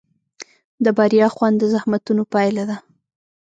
[0.83, 2.77] د بریا خوند د زحمتونو پایله ده.